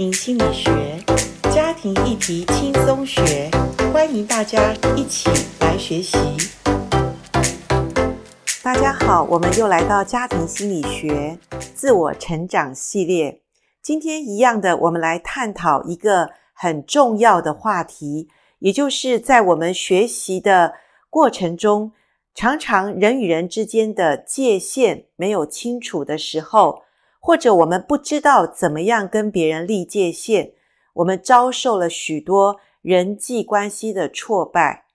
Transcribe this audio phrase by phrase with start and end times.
[0.00, 0.70] 心理学，
[1.52, 3.50] 家庭议题轻松学，
[3.92, 5.28] 欢迎大家一起
[5.60, 6.16] 来学习。
[8.62, 11.38] 大家好，我们又来到家庭心理学
[11.74, 13.42] 自我成长系列。
[13.82, 18.28] 今天一样的，我们来探讨一个很重要的话题，
[18.60, 20.74] 也就是在我们学习的
[21.10, 21.92] 过程中，
[22.34, 26.84] 常常人与人之间的界限没有清楚的时候。
[27.20, 30.54] 或者我们不知道怎么样跟别人立界限，
[30.94, 34.86] 我们遭受了许多人际关系的挫败。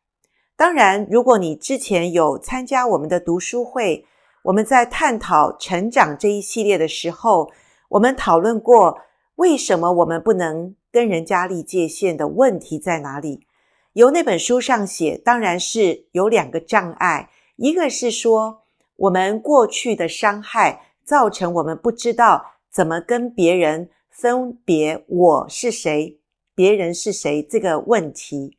[0.57, 4.05] 当然，如果你之前有参加我们的读书会，
[4.43, 7.51] 我们在探讨成长这一系列的时候，
[7.89, 8.97] 我们讨论过
[9.35, 13.45] 为什么我们不能跟人家立界限的问题在哪里。
[13.93, 18.63] 由那本书上写，当然是有两个障碍，一个是说
[18.95, 20.81] 我们过去的伤害。
[21.05, 26.19] 造成我们不知道怎么跟别人分别我是谁，
[26.55, 28.57] 别人是谁这个问题。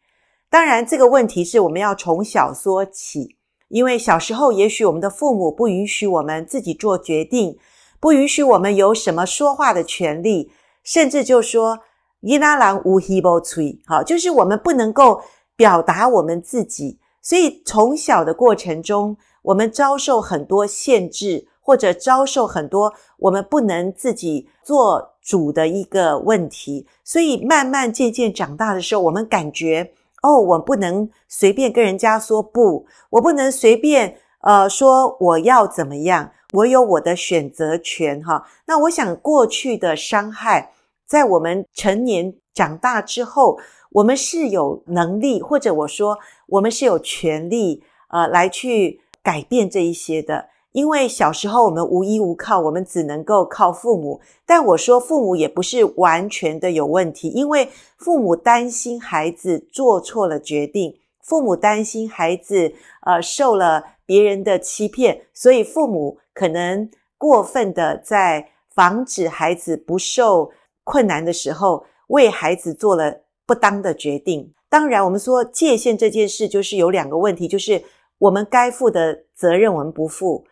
[0.49, 3.37] 当然，这个问题是我们要从小说起，
[3.69, 7.59] 因为小时候也许我们的父母不允许我们自己做决定，
[7.99, 10.53] 不允许我们有什么说话的权利，
[10.85, 11.81] 甚至就说
[12.23, 15.21] “伊拉郎无希波吹”，好，就是我们不能够
[15.57, 17.01] 表达我们自己。
[17.21, 21.49] 所以从小的过程中，我们遭受很多限制。
[21.67, 29.91] 或者遭受很多我们不能自己做主的一个问题，所以慢慢渐渐长大的时候，我们感觉
[30.23, 38.47] 哦，我不能随便跟人家说不，我不能随便呃说我要怎么样，我有我的选择权哈。
[38.67, 40.71] 那我想过去的伤害，
[41.05, 43.59] 在我们成年长大之后，
[43.91, 50.47] 我们是有能力，或者我说我们是有权利呃来去改变这一些的。
[50.77, 54.21] 因为小时候我们无依无靠，我们只能够靠父母。
[54.45, 62.75] 但我说父母也不是完全的有问题，因为父母担心孩子做错了决定，父母担心孩子
[63.07, 70.51] 呃受了别人的欺骗，所以父母可能过分的在防止孩子不受
[70.85, 74.53] 困难的时候，为孩子做了不当的决定。
[74.69, 77.83] 当然，我们说界限这件事就是有两个问题，就是
[78.19, 80.45] 我们该负的责任我们不负。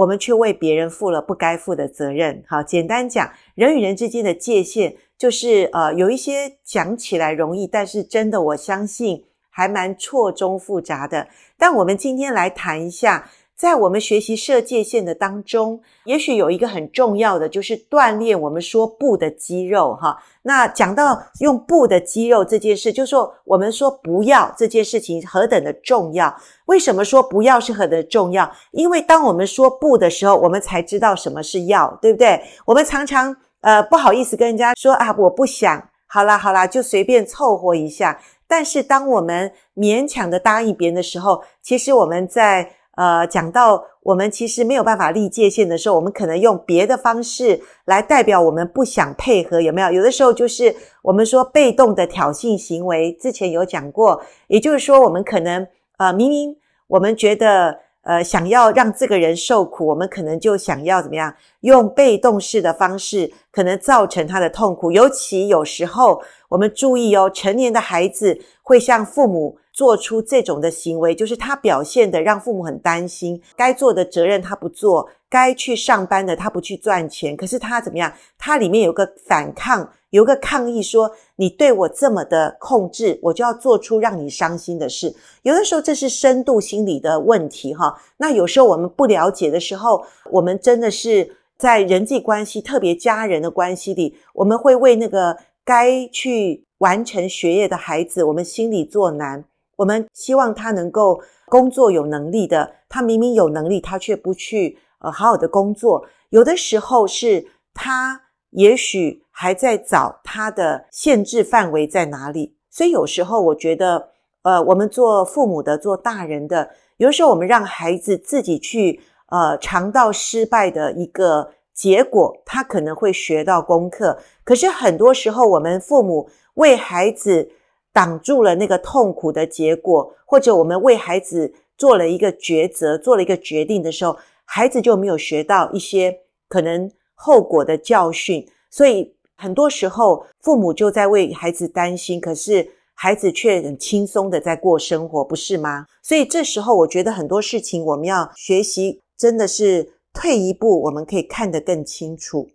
[0.00, 2.42] 我们却为别人负了不该负的责任。
[2.48, 11.28] 好，简单讲，人与人之间的界限，就是呃，有一些讲起来容易，但是真的，我相信还蛮错综复杂的。
[11.58, 13.30] 但我们今天来谈一下。
[13.60, 20.16] 在我们学习设界限的当中，也许有一个很重要的，就是锻炼我们说不的肌肉哈。
[20.40, 26.34] 那讲到用不的肌肉这件事，就说我们说不要这件事情何等的重要。
[26.64, 28.50] 为什么说不要是何等的重要？
[28.70, 32.42] 因为当我们说不的时候，我们才知道什么是要，对不对？
[32.64, 38.18] 我们常常呃不好意思跟人家说啊，我不想，好啦好啦，就随便凑合一下。
[38.48, 42.68] 但是当我们勉强的答应别人的时候，其实我们在
[43.00, 49.90] 呃，讲到我们其实没有办法立界限的时候，我们可能用别的方式来代表我们不想配合，有没有？
[49.90, 55.66] 有的时候就是我们说被动的挑衅行为，之前有讲过，也就是说，我们可能
[55.96, 56.54] 呃，明明
[56.88, 64.92] 我们觉得呃想要让这个人受苦，我们可能就想要怎么样，用被动式的方式，可能造成他的痛苦。
[64.92, 69.56] 尤其有时候我们注意哦，成年的孩子会向父母。
[69.80, 73.40] 做出这种的行为，就是他表现的让父母很担心。
[73.56, 77.34] 该做的责任他不做，该去上班的他不去赚钱。
[77.34, 78.12] 可是他怎么样？
[78.36, 85.16] 他里面有个反抗，有个抗议说，你对我这么的控制，我就要做出让你伤心的事。
[85.44, 87.98] 有的时候这是深度心理的问题哈。
[88.18, 99.42] 那有时候我们不了解的时候，我们真的是在人际关系，特别家人的关系里，我们会为那个该去完成学业的孩子，我们心里作难。
[99.80, 106.04] 我们希望他能够工作有能力的，他明明有能力，他却不去呃好好的工作。
[106.28, 108.20] 有的时候是他
[108.50, 112.54] 也许还在找他的限制范围在哪里。
[112.68, 114.10] 所以有时候我觉得，
[114.42, 116.68] 呃，我们做父母的、做大人的，
[116.98, 119.00] 有的时候我们让孩子自己去
[119.30, 124.18] 呃尝到失败的一个结果，他可能会学到功课。
[124.44, 127.50] 可是很多时候，我们父母为孩子。
[127.92, 145.86] 挡住了那个痛苦的结果，或者我们为孩子做了一个抉择，做了一个决定的时候，孩子就没有学到一些可能后果的教训，所以很多时候父母就在为孩子担心，可是孩子却很轻松的在过生活，不是吗？
[146.02, 152.48] 所以这时候我觉得很多事情我们要学习，真的是退一步，我们可以看得更清楚。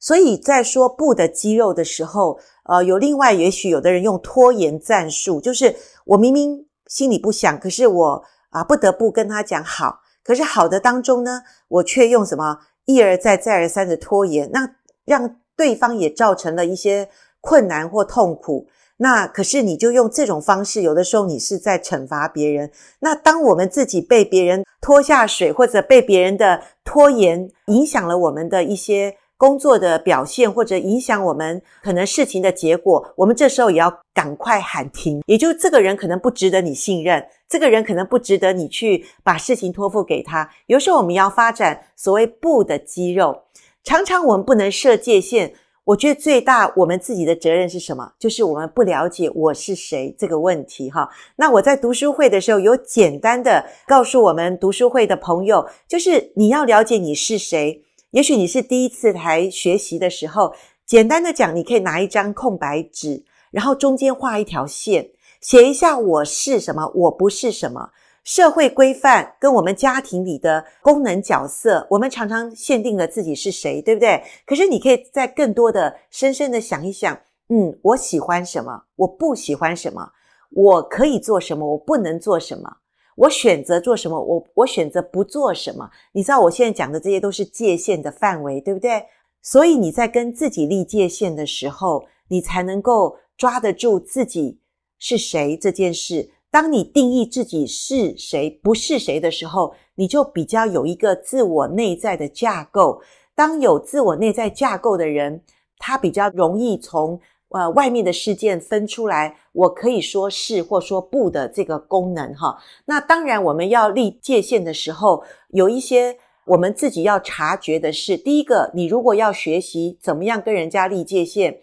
[0.00, 5.74] 所以在说不的肌肉的时候，呃，有另外也许有的人用拖延战术，就是
[6.04, 17.08] 我明明心里不想，可是我啊不得不跟他讲好，可是好的当中呢，我却用什么一而再再而三的拖延，那让对方也造成了一些
[17.40, 18.68] 困难或痛苦。
[18.98, 22.70] 那可是你就用这种方式，有的时候你是在惩罚别人。
[23.00, 35.20] 那当我们自己被别人拖下水，或者被别人的拖延影响了我们的一些工作的表现，或者影响我们可能事情的结果，我们这时候也要赶快喊停。
[35.26, 40.48] 也就是这个人可能不值得你信任，这个人可能不值得你去把事情托付给他。
[40.66, 43.42] 有时候我们要发展所谓不的肌肉，
[43.82, 45.54] 常常我们不能设界限。
[45.82, 48.12] 我觉得最大我们自己的责任是什么？
[48.20, 51.10] 就是我们不了解我是谁这个问题哈。
[51.34, 57.82] 那我在读书会的时候有简单的告诉我们读书会的朋友，就是你要了解你是谁。
[58.12, 60.52] 也许你是第一次来学习的时候，
[60.84, 65.08] 简单的讲，你可以拿一张空白纸，然后中间画一条线，
[65.40, 67.90] 写一下我是什么，我不是什么。
[68.22, 74.22] 社会规范跟我们家庭里的功能角色，我们常常限定了自己是谁，对不对？
[74.44, 77.18] 可是你可以再更多的、深深的想一想，
[77.48, 78.82] 嗯，我喜欢什么？
[78.96, 80.12] 我不喜欢什么？
[80.50, 81.66] 我可以做什么？
[81.66, 82.76] 我不能做什么？
[83.16, 84.20] 我选择做什么？
[84.20, 85.90] 我我选择不做什么？
[86.12, 89.04] 你知道我现在讲的这些都是界限的范围，对不对？
[89.42, 94.60] 所以你在跟自己立界限的时候，你才能够抓得住自己
[94.98, 96.30] 是谁这件事。
[96.50, 103.00] 当你定义自己是谁，不是谁的时候，你就比较有一个自我内在的架构。
[103.34, 105.42] 当有自我内在架构的人，
[105.78, 107.18] 他比较容易从
[107.52, 112.58] 呃外面的事件分出来，我可以说是或说不的这个功能哈。
[112.86, 121.58] 那当然，我们要立界限的时候，有一些我们自己要察觉的是：第一个，你如果要学习怎么样跟人家立界限，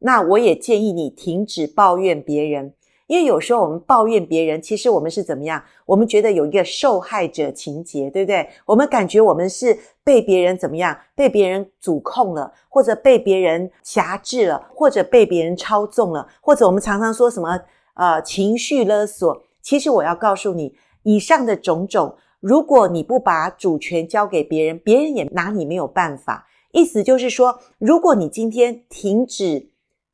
[0.00, 2.74] 那我也建议你停止抱怨别人。
[3.06, 5.62] 因为有时候我们抱怨别人，其实我们是怎么样？
[5.84, 8.48] 我们觉得有一个受害者情节，对不对？
[8.64, 10.98] 我们感觉我们是被别人怎么样？
[11.14, 17.60] 被别人主控了，或者被别人挟制了，或者被别人操纵了，或者我们常常说什么
[17.92, 19.42] 呃情绪勒索。
[19.60, 26.46] 其实我要告诉你，以上的种种，如果你不把主权交给别人，别人也拿你没有办法。
[26.72, 29.68] 意思就是说，如果你今天停止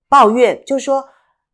[0.09, 1.05] 抱怨，就说。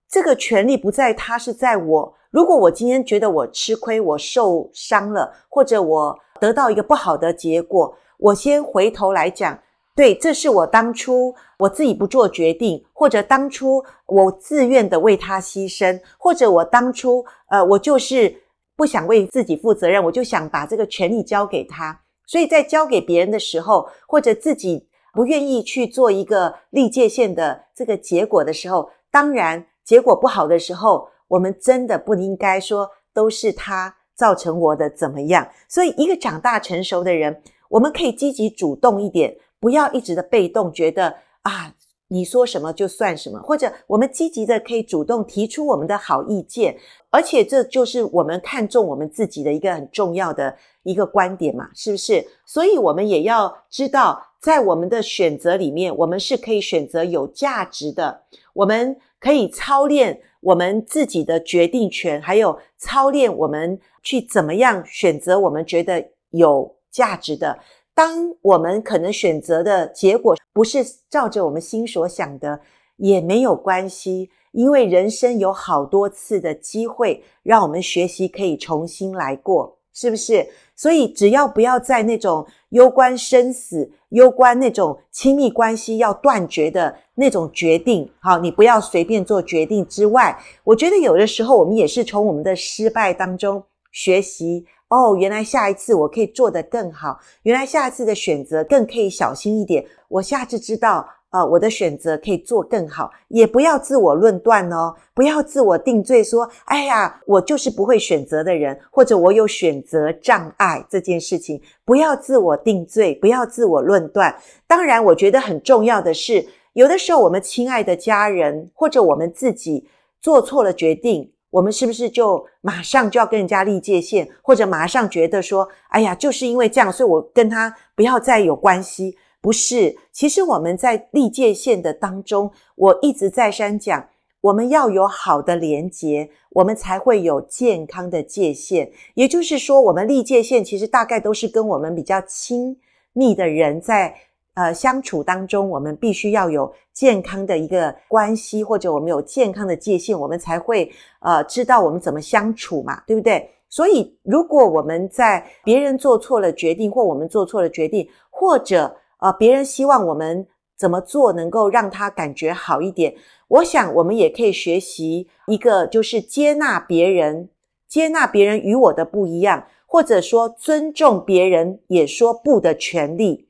[0.09, 2.15] 这个权利不在他，是在我。
[2.31, 9.59] 如果我今天觉得我吃亏，我受伤了，或者我得到一个不好的结果，我先回头来讲，
[9.95, 18.43] 对，这是我当初我自己不做决定，或者当初我自愿的为他牺牲，或者我当初呃，我就是
[18.77, 21.99] 不想为自己负责任，我就想把这个权利交给他。
[22.27, 29.67] 所以在交给别人的时候，或者自己不愿意去做一个立界线的这个结果的时候，当然。
[29.87, 35.49] 结果不好的时候，我们真的不应该说都是他造成我的怎么样。
[35.69, 37.41] 所以，一个长大成熟的人，
[37.71, 41.73] 我们可以积极主动一点，不要一直的被动，觉得啊，
[42.09, 46.77] 你说什么就算什么，或者我们积极的可以主动提出我们的好意见，
[47.11, 52.27] 而且这就是我们看重我们自己的一个很重要的一个观点嘛，是不是？
[52.45, 58.23] 所以，我们也要知道，在我们的选择里面，我们是可以选择有价值的，
[58.53, 58.97] 我们。
[59.19, 67.59] 可以操练我们自己的决定权，还有操练我们去怎么样选择我们觉得有价值的。
[67.95, 72.61] 当我们可能选择的结果不是照着我们心所想的，
[72.99, 80.47] 也没有关系，因为人生有好多次的机会让我们学习，可以重新来过，是不是？
[80.77, 86.95] 所以只要不要在那种攸关生死、攸关那种亲密关系要断绝的。
[87.19, 94.67] 那种决定，好，你不要随便做决定之外，我觉得有的时候我们也是从我们的失败当中学习。
[94.89, 99.83] 哦，原来下一次我可以做得更好，原来下一次的选择更可以小心一点。
[100.09, 114.35] 我下次知道，呃，我的选择可以做更好，也不要自我论断哦，不要自我定罪说，哎呀，我就是不会选择的人，或者我有选择障碍这件事情，不要自我定罪，不要自我论断。
[114.67, 116.47] 当然，我觉得很重要的是。
[116.73, 119.89] 有的时候，我们亲爱的家人或者我们自己
[120.21, 129.17] 做错了决定，我们是不是就马上就要跟人家立界限，或者马上觉得说：“哎呀，就是因为这样，所以我跟他不要再有关系。”
[129.47, 134.09] 不是，其实我们在立界限的当中，我一直再三讲，
[134.41, 138.91] 我们要有好的连结，我们才会有健康的界限。
[139.15, 142.77] 也就是说，我们立界限其实大概都是跟我们比较亲
[143.13, 144.13] 密的人在。
[144.55, 153.51] 呃相处当中，我们必须要有健康的一个关系，或者我们有健康的界限，我们才会呃知道我们怎么相处嘛，对不对？
[153.69, 160.47] 所以，如果我们在别人做错了决定，或我们做错了决定，或者呃别人希望我们
[160.77, 163.15] 怎么做能够让他感觉好一点，
[163.49, 167.49] 我想我们也可以学习一个，就是接纳别人，
[167.89, 173.49] 接纳别人与我的不一样，或者说尊重别人也说不的权利。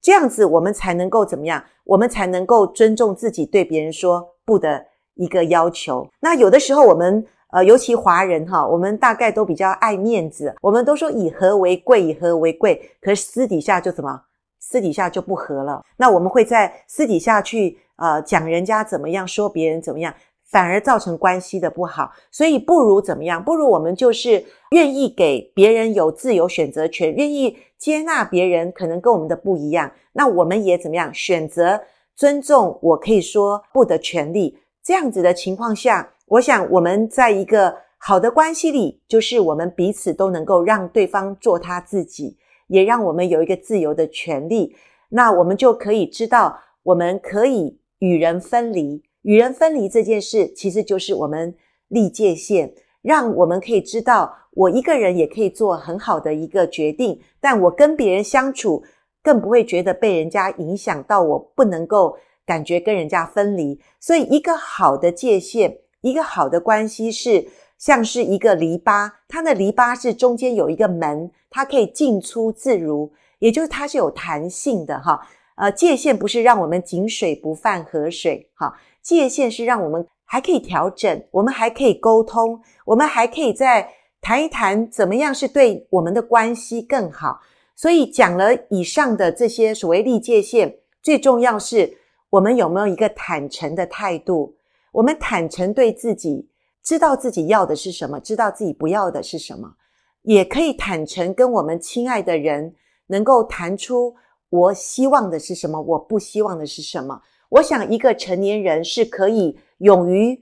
[0.00, 1.64] 这样子，我们才能够怎么样？
[1.84, 6.08] 我们才能够尊重自己对别人说不的一个要求。
[6.20, 7.26] 那有的时候我们。
[7.54, 14.22] 呃，尤其华人哈，我们大概都比较爱面子，我们都说以和为贵，以和为贵，可是私底下就怎么？
[14.68, 15.84] 私底下就不和了。
[15.98, 20.14] 那我们会在私底下去呃讲人家怎么样，说别人怎么样，
[20.50, 22.12] 反而造成关系的不好。
[22.30, 23.44] 所以不如怎么样？
[23.44, 31.12] 不如我们就是愿意给别人有自由选择权，愿意接纳别人可能跟我们的不一样，那我们也怎么样？
[31.12, 31.80] 选择
[32.16, 34.58] 尊重我可以说不的权利。
[34.82, 36.10] 这样子的情况下。
[36.26, 42.34] 我想，我们在一个好的关系里，就是我们彼此都能够让对方做他自己，
[42.74, 44.74] 也让我们有一个自由的权利。
[45.10, 49.02] 那我们就可以知道，我们可以与人分离。
[49.22, 51.54] 与人分离这件事，其实就是我们
[51.88, 58.82] 立界限，让我们可以知道，我一个人也可以做很好的一个决定，但我跟别人相处，
[59.22, 63.80] 更不会觉得被人家影响到，我不能够感觉跟人家分离。
[64.00, 65.78] 所以，一个好的界限。
[66.04, 67.46] 一个好的关系是
[67.78, 75.20] 像是一个篱笆，它的篱笆是中间有一个门，它可以进出自如，也就是它是有弹性的哈。
[75.56, 83.88] 呃，界限不是让我们井水不犯河水哈，界限是让我们还可以调整，我们还可以沟通，我们还可以再
[84.20, 87.40] 谈一谈怎么样是对我们的关系更好。
[87.76, 91.98] 所以讲了以上的这些所谓立界限，最重要是
[92.30, 94.56] 我们有没有一个坦诚的态度。
[94.90, 96.48] 我们坦诚对自己，
[96.84, 99.74] 知道自己要的是什么，知道自己不要的是什么，
[100.22, 102.74] 也可以坦诚跟我们亲爱的人，
[103.06, 104.14] 能够谈出
[104.50, 107.22] 我希望的是什么，我不希望的是什么。
[107.48, 110.40] 我想一个成年人是可以勇于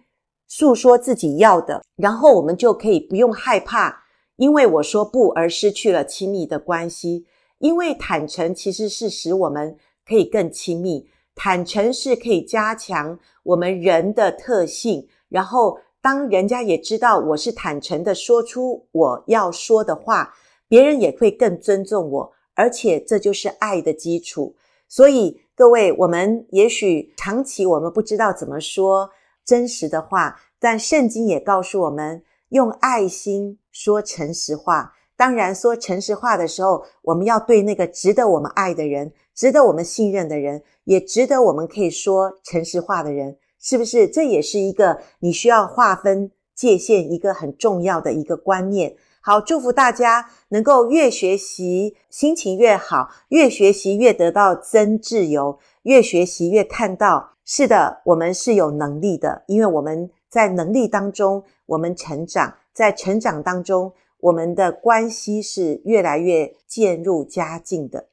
[0.48, 4.04] 诉说自己要的，然后我们就可以不用害怕，
[4.36, 7.26] 因为我说不而失去了亲密的关系。
[7.58, 11.08] 因为坦诚其实是使我们可以更亲密。
[11.34, 20.34] 坦诚是可以加强我们人的特性，然后当人家也知道我是坦诚的说出我要说的话，
[20.66, 24.56] 别人也会更尊重我，而且这就是爱的基础。
[24.88, 29.08] 所以各位，我们也许长期我们不知道怎么说
[29.44, 34.92] 真实的话，但圣经也告诉我们用爱心说诚实话。
[35.16, 39.12] 当然，说诚实话的时候，我们要对那个值得我们爱的人。
[39.34, 44.08] 值得我们信任的人，也值得我们可以说诚实话的人，是不是？
[44.08, 48.96] 这也是一个你需要划分界限一个很重要的一个观念。
[49.20, 68.08] 好，祝福大家能够越学习心情越好，越学习越得到真自由，越学习越看到，是的，我们是有能力的，因为我们在能力当中我们成长，在成长当中我们的关系是越来越渐入佳境的。